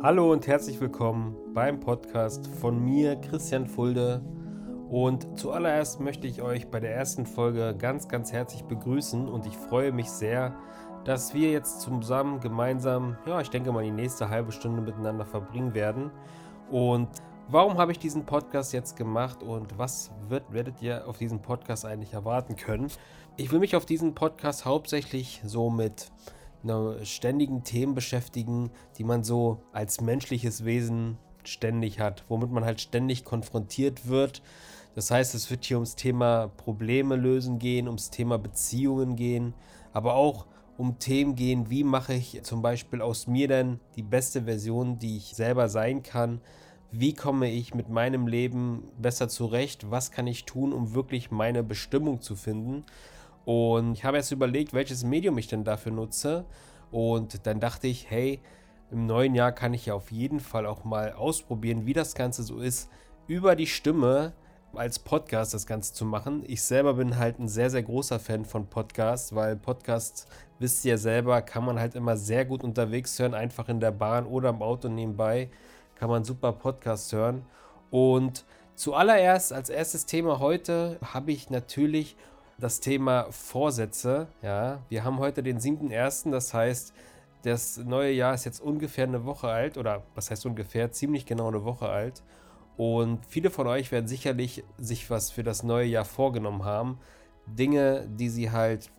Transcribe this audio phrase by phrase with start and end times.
[0.00, 4.22] Hallo und herzlich willkommen beim Podcast von mir, Christian Fulde.
[4.88, 9.56] Und zuallererst möchte ich euch bei der ersten Folge ganz, ganz herzlich begrüßen und ich
[9.56, 10.54] freue mich sehr,
[11.04, 15.74] dass wir jetzt zusammen gemeinsam, ja, ich denke mal, die nächste halbe Stunde miteinander verbringen
[15.74, 16.10] werden.
[16.70, 17.08] Und
[17.48, 21.84] warum habe ich diesen Podcast jetzt gemacht und was wird, werdet ihr auf diesem Podcast
[21.84, 22.88] eigentlich erwarten können?
[23.40, 26.10] Ich will mich auf diesen Podcast hauptsächlich so mit
[27.04, 33.24] ständigen Themen beschäftigen, die man so als menschliches Wesen ständig hat, womit man halt ständig
[33.24, 34.42] konfrontiert wird.
[34.96, 39.54] Das heißt, es wird hier ums Thema Probleme lösen gehen, ums Thema Beziehungen gehen,
[39.92, 44.42] aber auch um Themen gehen, wie mache ich zum Beispiel aus mir denn die beste
[44.42, 46.40] Version, die ich selber sein kann.
[46.90, 49.92] Wie komme ich mit meinem Leben besser zurecht?
[49.92, 52.84] Was kann ich tun, um wirklich meine Bestimmung zu finden?
[53.44, 56.44] Und ich habe jetzt überlegt, welches Medium ich denn dafür nutze.
[56.90, 58.40] Und dann dachte ich, hey,
[58.90, 62.42] im neuen Jahr kann ich ja auf jeden Fall auch mal ausprobieren, wie das Ganze
[62.42, 62.88] so ist,
[63.26, 64.32] über die Stimme
[64.74, 66.44] als Podcast das Ganze zu machen.
[66.46, 70.26] Ich selber bin halt ein sehr, sehr großer Fan von Podcasts, weil Podcasts,
[70.58, 73.92] wisst ihr ja selber, kann man halt immer sehr gut unterwegs hören, einfach in der
[73.92, 75.50] Bahn oder im Auto nebenbei
[75.98, 77.44] kann man super Podcasts hören.
[77.90, 78.44] Und
[78.74, 82.16] zuallererst, als erstes Thema heute, habe ich natürlich
[82.58, 84.28] das Thema Vorsätze.
[84.42, 86.92] Ja, wir haben heute den 7.1., das heißt,
[87.42, 91.48] das neue Jahr ist jetzt ungefähr eine Woche alt oder was heißt ungefähr, ziemlich genau
[91.48, 92.22] eine Woche alt.
[92.76, 96.98] Und viele von euch werden sicherlich sich was für das neue Jahr vorgenommen haben.
[97.46, 98.90] Dinge, die sie halt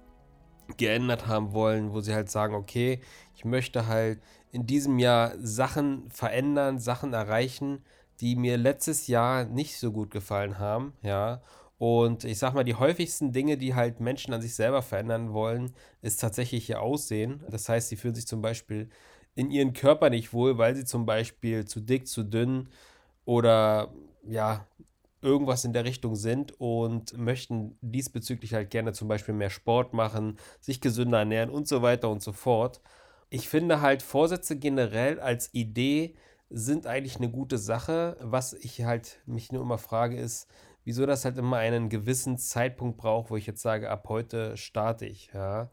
[0.77, 3.01] geändert haben wollen, wo sie halt sagen, okay,
[3.35, 7.83] ich möchte halt in diesem Jahr Sachen verändern, Sachen erreichen,
[8.19, 11.41] die mir letztes Jahr nicht so gut gefallen haben, ja.
[11.79, 15.73] Und ich sag mal, die häufigsten Dinge, die halt Menschen an sich selber verändern wollen,
[16.01, 17.43] ist tatsächlich ihr Aussehen.
[17.49, 18.89] Das heißt, sie fühlen sich zum Beispiel
[19.33, 22.69] in ihren Körper nicht wohl, weil sie zum Beispiel zu dick, zu dünn,
[23.29, 23.93] oder
[24.27, 24.65] ja,
[25.21, 30.39] irgendwas in der Richtung sind und möchten diesbezüglich halt gerne zum Beispiel mehr Sport machen,
[30.59, 32.81] sich gesünder ernähren und so weiter und so fort.
[33.29, 36.15] Ich finde halt Vorsätze generell als Idee
[36.49, 38.17] sind eigentlich eine gute Sache.
[38.19, 40.47] Was ich halt mich nur immer frage ist,
[40.83, 45.05] wieso das halt immer einen gewissen Zeitpunkt braucht, wo ich jetzt sage, ab heute starte
[45.05, 45.31] ich.
[45.33, 45.69] Ja.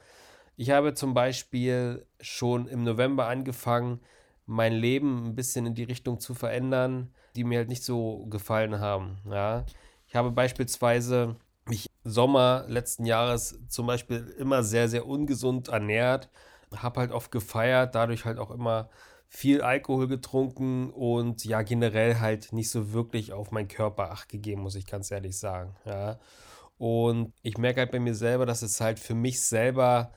[0.57, 4.01] Ich habe zum Beispiel schon im November angefangen,
[4.47, 8.81] mein Leben ein bisschen in die Richtung zu verändern die mir halt nicht so gefallen
[8.81, 9.19] haben.
[9.31, 9.65] Ja.
[10.09, 16.31] Ich habe beispielsweise mich Sommer letzten Jahres zum Beispiel immer sehr, sehr ungesund ernährt,
[16.75, 18.89] habe halt oft gefeiert, dadurch halt auch immer
[19.29, 24.63] viel Alkohol getrunken und ja, generell halt nicht so wirklich auf meinen Körper acht gegeben,
[24.63, 25.77] muss ich ganz ehrlich sagen.
[25.85, 26.19] Ja.
[26.79, 30.13] Und ich merke halt bei mir selber, dass es halt für mich selber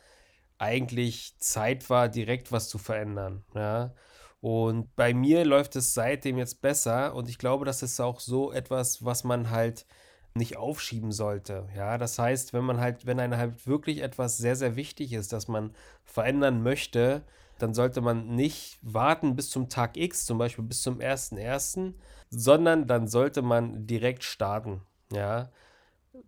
[0.57, 3.45] eigentlich Zeit war, direkt was zu verändern.
[3.55, 3.93] Ja.
[4.41, 8.51] Und bei mir läuft es seitdem jetzt besser und ich glaube, das ist auch so
[8.51, 9.85] etwas, was man halt
[10.33, 11.67] nicht aufschieben sollte.
[11.75, 15.33] Ja, das heißt, wenn man halt, wenn einem halt wirklich etwas sehr, sehr wichtig ist,
[15.33, 17.23] das man verändern möchte,
[17.61, 21.93] dann sollte man nicht warten bis zum Tag X, zum Beispiel bis zum 1.1.,
[22.29, 24.81] sondern dann sollte man direkt starten.
[25.11, 25.49] Ja,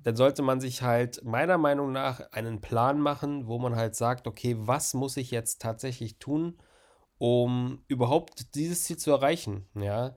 [0.04, 4.28] dann sollte man sich halt meiner Meinung nach einen Plan machen, wo man halt sagt,
[4.28, 6.58] okay, was muss ich jetzt tatsächlich tun,
[7.18, 9.68] um überhaupt dieses Ziel zu erreichen.
[9.76, 10.16] Ja,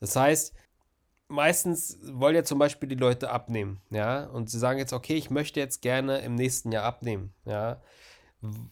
[0.00, 0.54] das heißt,
[1.28, 5.30] meistens wollen ja zum Beispiel die Leute abnehmen, ja, und sie sagen jetzt, okay, ich
[5.30, 7.80] möchte jetzt gerne im nächsten Jahr abnehmen, ja.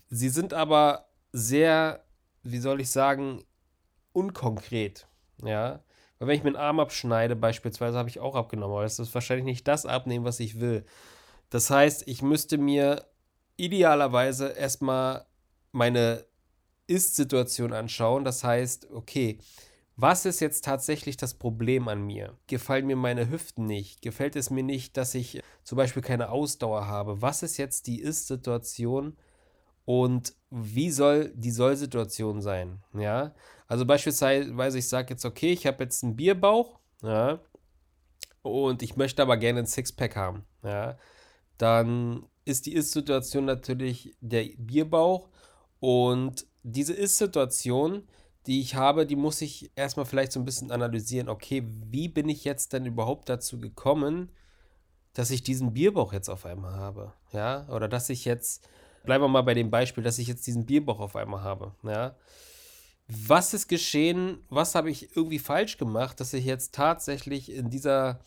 [0.08, 2.04] Sie sind aber sehr,
[2.44, 3.42] wie soll ich sagen,
[4.12, 5.08] unkonkret,
[5.42, 5.82] ja.
[6.18, 9.12] Weil wenn ich mir einen Arm abschneide, beispielsweise, habe ich auch abgenommen, aber das ist
[9.14, 10.84] wahrscheinlich nicht das Abnehmen, was ich will.
[11.50, 13.04] Das heißt, ich müsste mir
[13.56, 15.26] idealerweise erstmal
[15.72, 16.24] meine
[16.86, 18.24] ist-Situation anschauen.
[18.24, 19.38] Das heißt, okay,
[19.96, 22.38] was ist jetzt tatsächlich das Problem an mir?
[22.46, 24.02] Gefallen mir meine Hüften nicht?
[24.02, 27.22] Gefällt es mir nicht, dass ich zum Beispiel keine Ausdauer habe?
[27.22, 29.16] Was ist jetzt die Ist-Situation
[29.84, 32.82] und wie soll die Soll-Situation sein?
[32.92, 33.34] Ja,
[33.66, 37.40] also beispielsweise, ich sage jetzt, okay, ich habe jetzt einen Bierbauch, ja,
[38.42, 40.98] und ich möchte aber gerne ein Sixpack haben, ja,
[41.58, 45.28] dann ist die Ist-Situation natürlich der Bierbauch
[45.80, 48.06] und diese Ist-Situation,
[48.46, 51.28] die ich habe, die muss ich erstmal vielleicht so ein bisschen analysieren.
[51.28, 54.30] Okay, wie bin ich jetzt denn überhaupt dazu gekommen,
[55.14, 57.14] dass ich diesen Bierbauch jetzt auf einmal habe?
[57.32, 58.68] Ja, oder dass ich jetzt,
[59.04, 61.74] bleiben wir mal bei dem Beispiel, dass ich jetzt diesen Bierbauch auf einmal habe.
[61.82, 62.16] Ja,
[63.06, 64.38] was ist geschehen?
[64.48, 68.20] Was habe ich irgendwie falsch gemacht, dass ich jetzt tatsächlich in dieser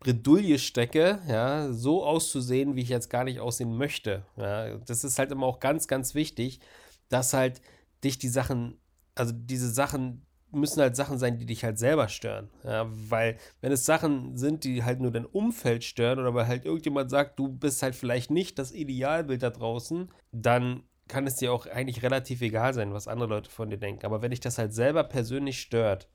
[0.00, 4.24] Bredouille stecke, ja, so auszusehen, wie ich jetzt gar nicht aussehen möchte.
[4.36, 4.76] Ja.
[4.78, 6.60] Das ist halt immer auch ganz, ganz wichtig,
[7.08, 7.60] dass halt
[8.04, 8.78] dich die Sachen,
[9.14, 12.50] also diese Sachen müssen halt Sachen sein, die dich halt selber stören.
[12.64, 16.64] Ja, weil, wenn es Sachen sind, die halt nur dein Umfeld stören oder weil halt
[16.64, 21.52] irgendjemand sagt, du bist halt vielleicht nicht das Idealbild da draußen, dann kann es dir
[21.52, 24.04] auch eigentlich relativ egal sein, was andere Leute von dir denken.
[24.06, 26.08] Aber wenn dich das halt selber persönlich stört,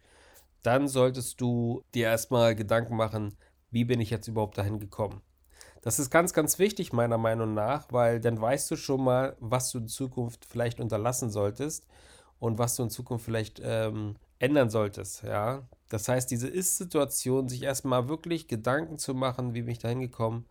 [0.62, 3.36] dann solltest du dir erstmal Gedanken machen,
[3.72, 5.22] wie bin ich jetzt überhaupt dahin gekommen.
[5.82, 9.72] Das ist ganz, ganz wichtig meiner Meinung nach, weil dann weißt du schon mal, was
[9.72, 11.86] du in Zukunft vielleicht unterlassen solltest
[12.44, 15.24] und was du in Zukunft vielleicht ähm, ändern solltest.
[15.24, 15.66] Ja?
[15.88, 20.46] Das heißt, diese Ist-Situation, sich erstmal wirklich Gedanken zu machen, wie bin ich da hingekommen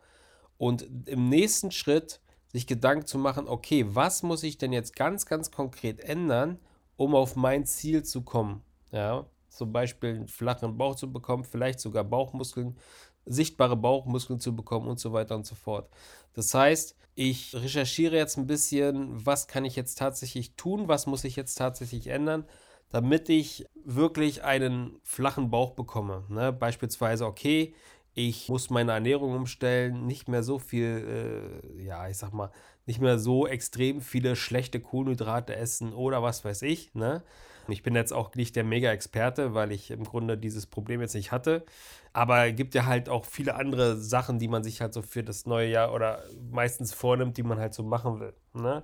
[0.56, 5.26] und im nächsten Schritt sich Gedanken zu machen, okay, was muss ich denn jetzt ganz,
[5.26, 6.58] ganz konkret ändern,
[6.96, 8.62] um auf mein Ziel zu kommen?
[8.90, 12.78] Ja, zum Beispiel einen flachen Bauch zu bekommen, vielleicht sogar Bauchmuskeln,
[13.26, 15.88] sichtbare Bauchmuskeln zu bekommen und so weiter und so fort.
[16.34, 21.24] Das heißt, ich recherchiere jetzt ein bisschen, was kann ich jetzt tatsächlich tun, was muss
[21.24, 22.44] ich jetzt tatsächlich ändern,
[22.90, 26.24] damit ich wirklich einen flachen Bauch bekomme.
[26.28, 26.52] Ne?
[26.52, 27.74] Beispielsweise, okay,
[28.14, 32.50] ich muss meine Ernährung umstellen, nicht mehr so viel, äh, ja, ich sag mal,
[32.86, 36.94] nicht mehr so extrem viele schlechte Kohlenhydrate essen oder was weiß ich.
[36.94, 37.22] Ne?
[37.68, 41.32] Ich bin jetzt auch nicht der Mega-Experte, weil ich im Grunde dieses Problem jetzt nicht
[41.32, 41.64] hatte.
[42.12, 45.22] Aber es gibt ja halt auch viele andere Sachen, die man sich halt so für
[45.22, 48.34] das neue Jahr oder meistens vornimmt, die man halt so machen will.
[48.54, 48.82] Ne?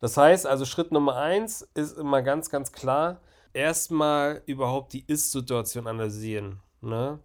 [0.00, 3.20] Das heißt, also Schritt Nummer eins ist immer ganz, ganz klar,
[3.52, 6.60] erstmal überhaupt die Ist-Situation analysieren.
[6.80, 7.20] Ne?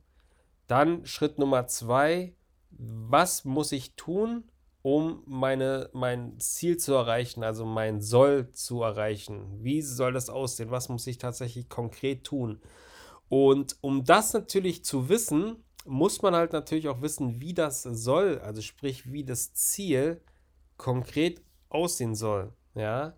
[0.67, 2.33] Dann Schritt Nummer zwei,
[2.69, 4.50] was muss ich tun,
[4.81, 9.63] um meine, mein Ziel zu erreichen, also mein Soll zu erreichen?
[9.63, 10.71] Wie soll das aussehen?
[10.71, 12.61] Was muss ich tatsächlich konkret tun?
[13.29, 18.39] Und um das natürlich zu wissen, muss man halt natürlich auch wissen, wie das soll,
[18.39, 20.21] also sprich, wie das Ziel
[20.77, 22.53] konkret aussehen soll.
[22.75, 23.15] Ja,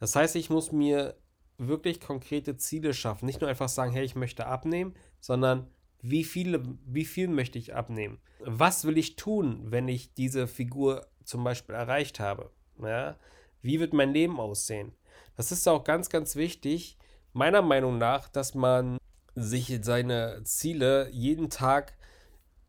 [0.00, 1.16] das heißt, ich muss mir
[1.58, 3.26] wirklich konkrete Ziele schaffen.
[3.26, 5.68] Nicht nur einfach sagen, hey, ich möchte abnehmen, sondern
[6.04, 8.18] wie, viele, wie viel möchte ich abnehmen?
[8.40, 12.50] Was will ich tun, wenn ich diese Figur zum Beispiel erreicht habe?
[12.78, 13.16] Ja?
[13.62, 14.92] Wie wird mein Leben aussehen?
[15.36, 16.98] Das ist auch ganz, ganz wichtig,
[17.32, 18.98] meiner Meinung nach, dass man
[19.34, 21.96] sich seine Ziele jeden Tag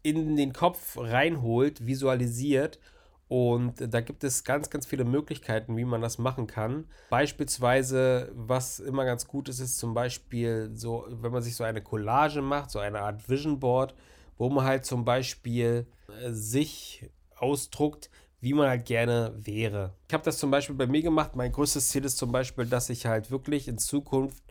[0.01, 2.79] in den Kopf reinholt, visualisiert
[3.27, 6.85] und da gibt es ganz, ganz viele Möglichkeiten, wie man das machen kann.
[7.09, 11.81] Beispielsweise, was immer ganz gut ist, ist zum Beispiel so, wenn man sich so eine
[11.81, 13.95] Collage macht, so eine Art Vision Board,
[14.37, 15.87] wo man halt zum Beispiel
[16.21, 18.11] äh, sich ausdruckt,
[18.41, 19.93] wie man halt gerne wäre.
[20.07, 21.35] Ich habe das zum Beispiel bei mir gemacht.
[21.35, 24.43] Mein größtes Ziel ist zum Beispiel, dass ich halt wirklich in Zukunft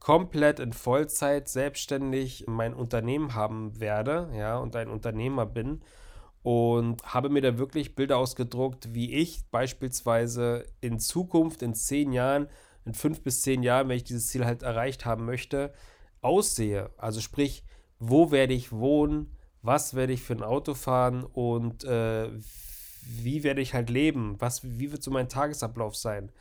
[0.00, 5.82] komplett in Vollzeit selbstständig mein Unternehmen haben werde, ja, und ein Unternehmer bin
[6.42, 12.48] und habe mir da wirklich Bilder ausgedruckt, wie ich beispielsweise in Zukunft, in zehn Jahren,
[12.84, 15.72] in fünf bis zehn Jahren, wenn ich dieses Ziel halt erreicht haben möchte,
[16.20, 16.90] aussehe.
[16.96, 17.64] Also sprich,
[17.98, 22.28] wo werde ich wohnen, was werde ich für ein Auto fahren und äh,
[23.06, 26.32] wie werde ich halt leben, was, wie wird so mein Tagesablauf sein.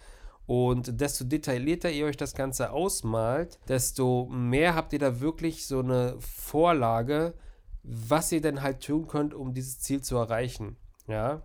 [0.48, 5.80] Und desto detaillierter ihr euch das Ganze ausmalt, desto mehr habt ihr da wirklich so
[5.80, 7.36] eine Vorlage,
[7.84, 10.78] was ihr denn halt tun könnt, um dieses Ziel zu erreichen.
[11.08, 11.42] Ja.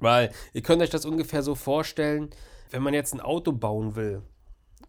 [0.00, 2.30] Weil ihr könnt euch das ungefähr so vorstellen,
[2.70, 4.22] wenn man jetzt ein Auto bauen will,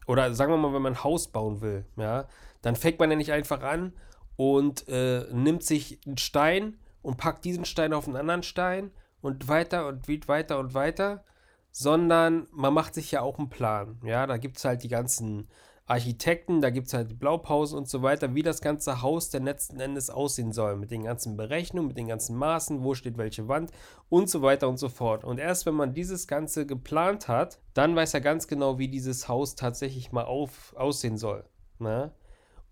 [0.07, 2.27] oder sagen wir mal, wenn man ein Haus bauen will, ja,
[2.61, 3.93] dann fängt man ja nicht einfach an
[4.35, 8.91] und äh, nimmt sich einen Stein und packt diesen Stein auf einen anderen Stein
[9.21, 11.23] und weiter und weiter und weiter,
[11.71, 13.99] sondern man macht sich ja auch einen Plan.
[14.03, 15.47] Ja, da gibt es halt die ganzen
[15.89, 19.79] Architekten, da gibt es halt Blaupausen und so weiter, wie das ganze Haus der letzten
[19.79, 23.71] Endes aussehen soll, mit den ganzen Berechnungen, mit den ganzen Maßen, wo steht welche Wand
[24.07, 25.23] und so weiter und so fort.
[25.23, 29.27] Und erst wenn man dieses Ganze geplant hat, dann weiß er ganz genau, wie dieses
[29.27, 31.43] Haus tatsächlich mal auf, aussehen soll.
[31.79, 32.11] Ne?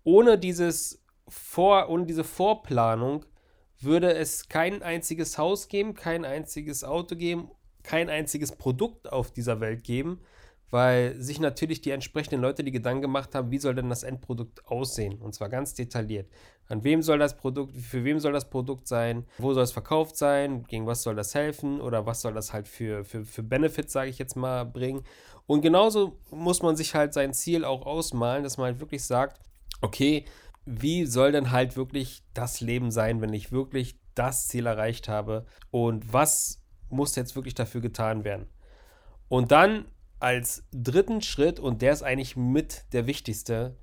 [0.04, 3.24] Ohne, dieses Vor, ohne diese Vorplanung
[3.80, 7.50] würde es kein einziges Haus geben, kein einziges Auto geben,
[7.82, 10.20] kein einziges Produkt auf dieser Welt geben,
[10.70, 14.66] weil sich natürlich die entsprechenden Leute die Gedanken gemacht haben, wie soll denn das Endprodukt
[14.66, 15.18] aussehen?
[15.20, 16.28] Und zwar ganz detailliert.
[16.66, 19.24] An wem soll das Produkt, für wem soll das Produkt sein?
[19.38, 20.64] Wo soll es verkauft sein?
[20.64, 21.80] Gegen was soll das helfen?
[21.80, 25.02] Oder was soll das halt für, für, für Benefits, sage ich jetzt mal, bringen?
[25.46, 29.40] Und genauso muss man sich halt sein Ziel auch ausmalen, dass man halt wirklich sagt,
[29.80, 30.26] okay,
[30.66, 35.46] wie soll denn halt wirklich das Leben sein, wenn ich wirklich das Ziel erreicht habe?
[35.70, 38.46] Und was muss jetzt wirklich dafür getan werden?
[39.28, 39.86] Und dann
[40.20, 43.76] als dritten Schritt, und der ist eigentlich mit der wichtigste,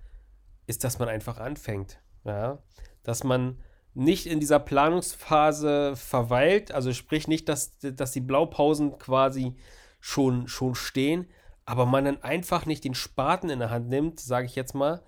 [0.68, 2.00] ist, dass man einfach anfängt.
[2.24, 2.60] Ja?
[3.04, 3.62] Dass man
[3.94, 9.56] nicht in dieser Planungsphase verweilt, also sprich nicht, dass, dass die Blaupausen quasi
[10.00, 11.28] schon, schon stehen,
[11.66, 15.04] aber man dann einfach nicht den Spaten in der Hand nimmt, sage ich jetzt mal,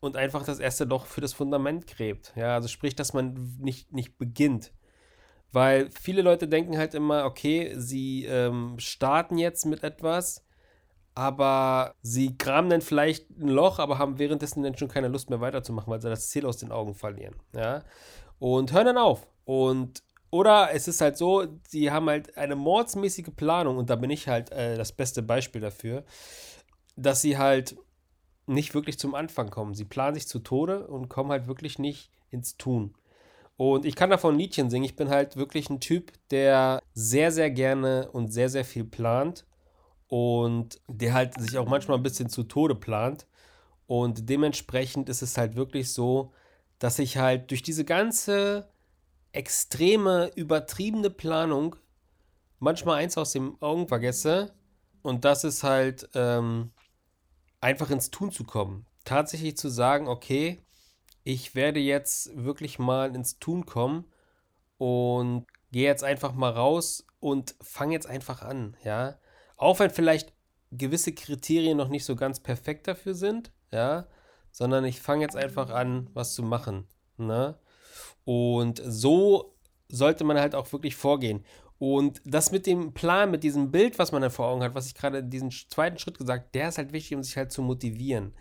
[0.00, 2.32] und einfach das erste Loch für das Fundament gräbt.
[2.36, 4.72] Ja, also sprich, dass man nicht, nicht beginnt.
[5.52, 10.45] Weil viele Leute denken halt immer, okay, sie ähm, starten jetzt mit etwas,
[11.16, 15.40] aber sie graben dann vielleicht ein Loch, aber haben währenddessen dann schon keine Lust mehr
[15.40, 17.34] weiterzumachen, weil sie das Ziel aus den Augen verlieren.
[17.54, 17.82] Ja,
[18.38, 19.26] und hören dann auf.
[19.46, 24.10] Und oder es ist halt so, sie haben halt eine mordsmäßige Planung und da bin
[24.10, 26.04] ich halt äh, das beste Beispiel dafür,
[26.96, 27.76] dass sie halt
[28.46, 29.74] nicht wirklich zum Anfang kommen.
[29.74, 32.94] Sie planen sich zu Tode und kommen halt wirklich nicht ins Tun.
[33.56, 34.84] Und ich kann davon Liedchen singen.
[34.84, 39.46] Ich bin halt wirklich ein Typ, der sehr, sehr gerne und sehr, sehr viel plant
[40.08, 43.26] und der halt sich auch manchmal ein bisschen zu Tode plant.
[43.86, 46.32] Und dementsprechend ist es halt wirklich so,
[46.78, 48.68] dass ich halt durch diese ganze
[49.32, 51.76] extreme, übertriebene Planung
[52.58, 54.52] manchmal eins aus den Augen vergesse.
[55.02, 56.72] Und das ist halt ähm,
[57.60, 58.86] einfach ins Tun zu kommen.
[59.04, 60.60] Tatsächlich zu sagen, okay,
[61.22, 64.04] ich werde jetzt wirklich mal ins Tun kommen
[64.78, 69.18] und gehe jetzt einfach mal raus und fange jetzt einfach an, ja.
[69.56, 70.32] Auch wenn vielleicht
[70.70, 74.06] gewisse Kriterien noch nicht so ganz perfekt dafür sind, ja,
[74.50, 76.86] sondern ich fange jetzt einfach an, was zu machen.
[77.16, 77.56] Ne?
[78.24, 79.54] Und so
[79.88, 81.44] sollte man halt auch wirklich vorgehen.
[81.78, 84.86] Und das mit dem Plan, mit diesem Bild, was man da vor Augen hat, was
[84.86, 88.32] ich gerade diesen zweiten Schritt gesagt, der ist halt wichtig, um sich halt zu motivieren.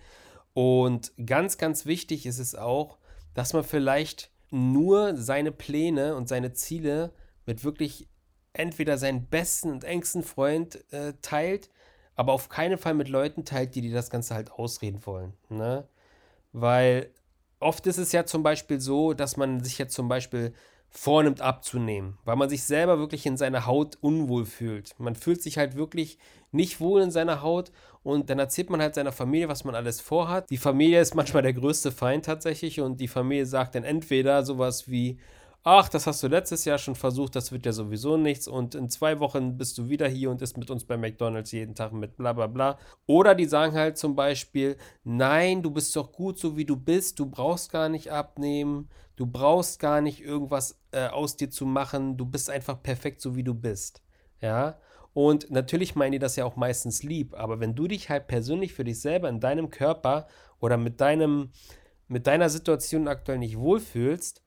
[0.54, 2.98] Und ganz, ganz wichtig ist es auch,
[3.34, 7.14] dass man vielleicht nur seine Pläne und seine Ziele
[7.46, 8.08] mit wirklich
[8.56, 11.70] entweder seinen besten und engsten Freund äh, teilt,
[12.16, 15.34] aber auf keinen Fall mit Leuten teilt, die dir das Ganze halt ausreden wollen.
[15.50, 15.88] Ne?
[16.54, 17.12] Weil
[17.60, 20.54] oft ist es ja zum Beispiel so, dass man sich jetzt zum Beispiel
[20.90, 24.98] vornimmt abzunehmen, weil man sich selber wirklich in seiner Haut unwohl fühlt.
[24.98, 26.18] Man fühlt sich halt wirklich
[26.52, 30.00] nicht wohl in seiner Haut und dann erzählt man halt seiner Familie, was man alles
[30.00, 30.50] vorhat.
[30.50, 34.90] Die Familie ist manchmal der größte Feind tatsächlich und die Familie sagt dann entweder sowas
[34.90, 35.20] wie,
[35.68, 38.88] ach, das hast du letztes Jahr schon versucht, das wird ja sowieso nichts und in
[38.88, 42.18] zwei Wochen bist du wieder hier und isst mit uns bei McDonalds jeden Tag mit
[42.18, 42.78] bla bla bla.
[43.08, 47.18] Oder die sagen halt zum Beispiel, nein, du bist doch gut so wie du bist,
[47.20, 52.16] du brauchst gar nicht abnehmen, du brauchst gar nicht irgendwas äh, aus dir zu machen,
[52.16, 54.04] du bist einfach perfekt so wie du bist.
[54.42, 54.78] Ja.
[55.14, 58.74] Und natürlich meinen die das ja auch meistens lieb, aber wenn du dich halt persönlich
[58.74, 60.28] für dich selber in deinem Körper
[60.60, 61.50] oder mit deinem,
[62.08, 64.45] mit deiner Situation aktuell nicht wohlfühlst,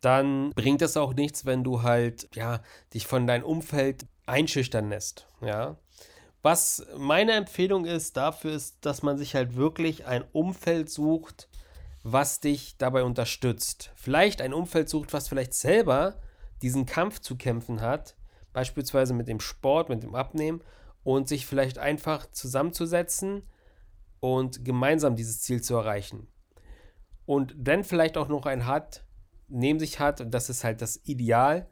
[0.00, 2.62] dann bringt es auch nichts, wenn du halt, ja,
[2.94, 5.76] dich von deinem Umfeld einschüchtern lässt, ja.
[6.42, 11.50] Was meine Empfehlung ist dafür ist, dass man sich halt wirklich ein Umfeld sucht,
[12.02, 13.92] was dich dabei unterstützt.
[13.94, 16.14] Vielleicht ein Umfeld sucht, was vielleicht selber
[16.62, 18.16] diesen Kampf zu kämpfen hat,
[18.54, 20.62] beispielsweise mit dem Sport, mit dem Abnehmen
[21.04, 23.42] und sich vielleicht einfach zusammenzusetzen
[24.20, 26.26] und gemeinsam dieses Ziel zu erreichen.
[27.26, 29.04] Und dann vielleicht auch noch ein hat,
[29.50, 31.68] neben sich hat, und das ist halt das Ideal,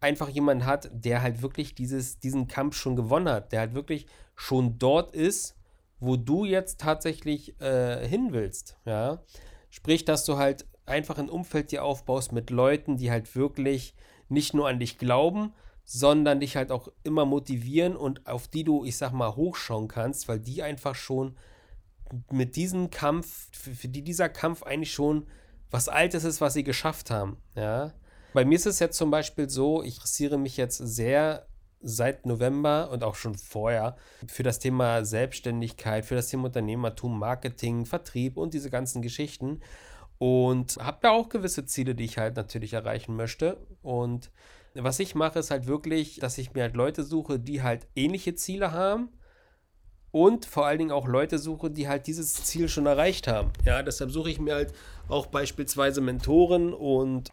[0.00, 4.06] einfach jemanden hat, der halt wirklich dieses, diesen Kampf schon gewonnen hat, der halt wirklich
[4.36, 5.56] schon dort ist,
[6.00, 8.76] wo du jetzt tatsächlich äh, hin willst.
[8.84, 9.22] Ja?
[9.70, 13.94] Sprich, dass du halt einfach ein Umfeld dir aufbaust mit Leuten, die halt wirklich
[14.28, 15.52] nicht nur an dich glauben,
[15.84, 20.28] sondern dich halt auch immer motivieren und auf die du, ich sag mal, hochschauen kannst,
[20.28, 21.36] weil die einfach schon
[22.30, 25.26] mit diesem Kampf, für, für die dieser Kampf eigentlich schon
[25.70, 27.38] was Altes ist, was sie geschafft haben.
[27.54, 27.92] Ja.
[28.32, 31.46] Bei mir ist es jetzt zum Beispiel so, ich interessiere mich jetzt sehr
[31.80, 33.96] seit November und auch schon vorher
[34.26, 39.60] für das Thema Selbstständigkeit, für das Thema Unternehmertum, Marketing, Vertrieb und diese ganzen Geschichten.
[40.18, 43.64] Und habe da auch gewisse Ziele, die ich halt natürlich erreichen möchte.
[43.82, 44.32] Und
[44.74, 48.34] was ich mache, ist halt wirklich, dass ich mir halt Leute suche, die halt ähnliche
[48.34, 49.10] Ziele haben
[50.10, 53.50] und vor allen Dingen auch Leute suche, die halt dieses Ziel schon erreicht haben.
[53.64, 54.72] Ja, deshalb suche ich mir halt
[55.08, 57.30] auch beispielsweise Mentoren und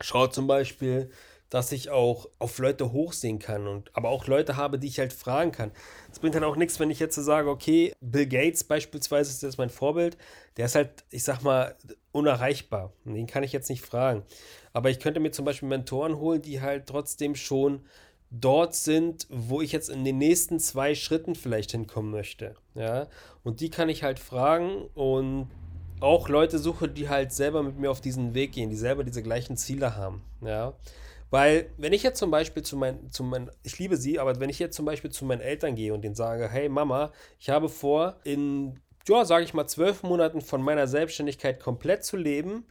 [0.00, 1.10] schaue zum Beispiel,
[1.50, 5.12] dass ich auch auf Leute hochsehen kann und aber auch Leute habe, die ich halt
[5.12, 5.72] fragen kann.
[6.12, 9.42] Es bringt dann auch nichts, wenn ich jetzt so sage, okay, Bill Gates beispielsweise ist
[9.42, 10.18] jetzt mein Vorbild,
[10.56, 11.74] der ist halt, ich sag mal,
[12.12, 12.92] unerreichbar.
[13.04, 14.24] Den kann ich jetzt nicht fragen.
[14.74, 17.86] Aber ich könnte mir zum Beispiel Mentoren holen, die halt trotzdem schon
[18.30, 22.54] dort sind, wo ich jetzt in den nächsten zwei Schritten vielleicht hinkommen möchte.
[22.74, 23.06] Ja,
[23.42, 25.48] und die kann ich halt fragen und
[26.00, 29.22] auch Leute suche, die halt selber mit mir auf diesen Weg gehen, die selber diese
[29.22, 30.22] gleichen Ziele haben.
[30.42, 30.74] Ja,
[31.30, 34.50] weil wenn ich jetzt zum Beispiel zu meinen, zu meinen, ich liebe sie, aber wenn
[34.50, 37.68] ich jetzt zum Beispiel zu meinen Eltern gehe und denen sage, hey Mama, ich habe
[37.68, 42.64] vor, in, ja, sage ich mal, zwölf Monaten von meiner Selbstständigkeit komplett zu leben,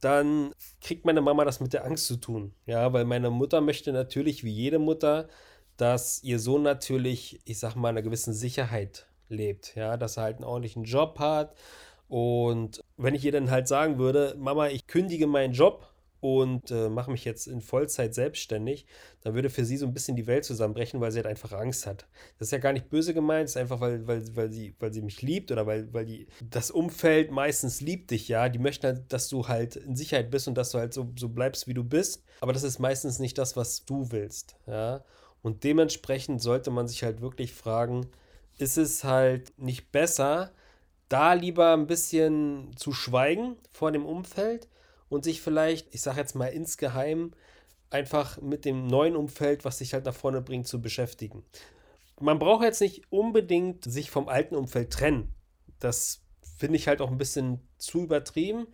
[0.00, 2.54] dann kriegt meine Mama das mit der Angst zu tun.
[2.66, 5.28] Ja, weil meine Mutter möchte natürlich, wie jede Mutter,
[5.76, 9.74] dass ihr Sohn natürlich, ich sag mal, einer gewissen Sicherheit lebt.
[9.74, 11.54] Ja, dass er halt einen ordentlichen Job hat.
[12.08, 15.87] Und wenn ich ihr dann halt sagen würde, Mama, ich kündige meinen Job
[16.20, 18.86] und äh, mache mich jetzt in Vollzeit selbstständig,
[19.22, 21.86] dann würde für sie so ein bisschen die Welt zusammenbrechen, weil sie halt einfach Angst
[21.86, 22.06] hat.
[22.38, 24.92] Das ist ja gar nicht böse gemeint, es ist einfach, weil, weil, weil, sie, weil
[24.92, 28.48] sie mich liebt oder weil, weil die, das Umfeld meistens liebt dich, ja.
[28.48, 31.28] Die möchten halt, dass du halt in Sicherheit bist und dass du halt so, so
[31.28, 32.24] bleibst, wie du bist.
[32.40, 35.04] Aber das ist meistens nicht das, was du willst, ja.
[35.42, 38.08] Und dementsprechend sollte man sich halt wirklich fragen,
[38.58, 40.50] ist es halt nicht besser,
[41.08, 44.68] da lieber ein bisschen zu schweigen vor dem Umfeld
[45.08, 47.32] und sich vielleicht, ich sage jetzt mal insgeheim,
[47.90, 51.44] einfach mit dem neuen Umfeld, was sich halt nach vorne bringt, zu beschäftigen.
[52.20, 55.34] Man braucht jetzt nicht unbedingt sich vom alten Umfeld trennen.
[55.78, 56.22] Das
[56.58, 58.66] finde ich halt auch ein bisschen zu übertrieben.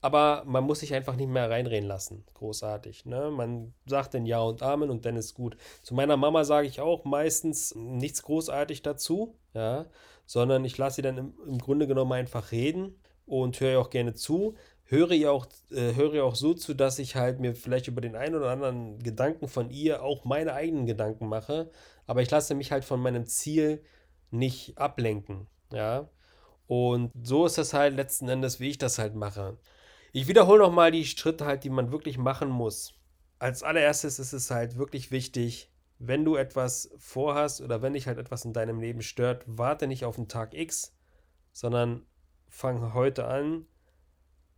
[0.00, 2.24] Aber man muss sich einfach nicht mehr reinreden lassen.
[2.34, 3.04] Großartig.
[3.04, 3.30] Ne?
[3.30, 5.56] Man sagt dann Ja und Amen und dann ist gut.
[5.82, 9.86] Zu meiner Mama sage ich auch meistens nichts großartig dazu, ja,
[10.24, 12.94] sondern ich lasse sie dann im, im Grunde genommen einfach reden
[13.26, 14.54] und höre auch gerne zu
[14.88, 18.00] höre ihr auch, äh, höre ihr auch so zu, dass ich halt mir vielleicht über
[18.00, 21.70] den einen oder anderen Gedanken von ihr auch meine eigenen Gedanken mache.
[22.06, 23.82] Aber ich lasse mich halt von meinem Ziel
[24.30, 25.46] nicht ablenken.
[25.72, 26.08] Ja.
[26.66, 29.58] Und so ist das halt letzten Endes, wie ich das halt mache.
[30.12, 32.94] Ich wiederhole nochmal die Schritte halt, die man wirklich machen muss.
[33.38, 38.18] Als allererstes ist es halt wirklich wichtig, wenn du etwas vorhast oder wenn dich halt
[38.18, 40.96] etwas in deinem Leben stört, warte nicht auf den Tag X,
[41.52, 42.06] sondern
[42.48, 43.66] fang heute an,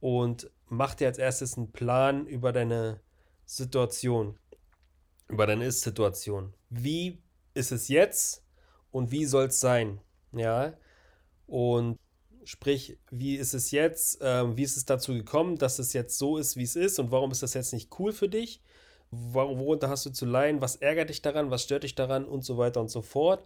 [0.00, 3.00] und mach dir als erstes einen Plan über deine
[3.44, 4.38] Situation,
[5.28, 6.54] über deine Ist-Situation.
[6.70, 7.22] Wie
[7.54, 8.44] ist es jetzt
[8.90, 10.00] und wie soll es sein?
[10.32, 10.74] Ja,
[11.46, 11.98] und
[12.44, 14.18] sprich, wie ist es jetzt?
[14.22, 17.10] Ähm, wie ist es dazu gekommen, dass es jetzt so ist, wie es ist und
[17.10, 18.62] warum ist das jetzt nicht cool für dich?
[19.10, 20.60] Worunter hast du zu leiden?
[20.60, 21.50] Was ärgert dich daran?
[21.50, 22.24] Was stört dich daran?
[22.24, 23.44] Und so weiter und so fort.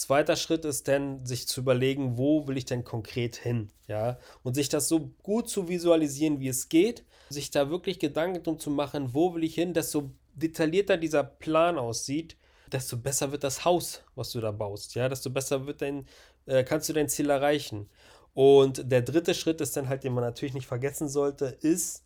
[0.00, 4.54] Zweiter Schritt ist dann, sich zu überlegen, wo will ich denn konkret hin, ja, und
[4.54, 8.70] sich das so gut zu visualisieren, wie es geht, sich da wirklich Gedanken drum zu
[8.70, 12.38] machen, wo will ich hin, desto detaillierter dieser Plan aussieht,
[12.72, 16.06] desto besser wird das Haus, was du da baust, ja, desto besser wird dein,
[16.46, 17.90] äh, kannst du dein Ziel erreichen.
[18.32, 22.04] Und der dritte Schritt ist dann halt, den man natürlich nicht vergessen sollte, ist,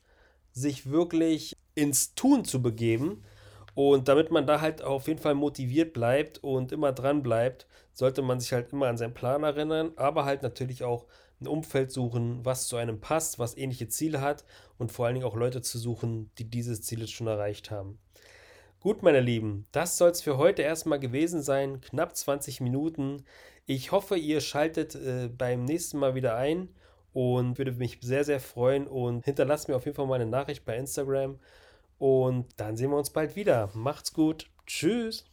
[0.53, 3.23] sich wirklich ins Tun zu begeben
[3.75, 8.23] und damit man da halt auf jeden Fall motiviert bleibt und immer dran bleibt, sollte
[8.23, 11.07] man sich halt immer an seinen Plan erinnern, aber halt natürlich auch
[11.41, 14.45] ein Umfeld suchen, was zu einem passt, was ähnliche Ziele hat
[14.79, 17.99] und vor allen Dingen auch Leute zu suchen, die diese Ziele schon erreicht haben.
[18.81, 21.81] Gut, meine Lieben, das soll es für heute erstmal gewesen sein.
[21.81, 23.25] Knapp 20 Minuten.
[23.67, 26.69] Ich hoffe, ihr schaltet äh, beim nächsten Mal wieder ein
[27.15, 30.67] und würde mich sehr, sehr freuen und hinterlasst mir auf jeden Fall mal eine Nachricht
[30.67, 31.39] bei Instagram.
[31.99, 33.71] Und dann sehen wir uns bald wieder.
[33.75, 34.51] Macht's gut.
[34.67, 35.25] Tschüss.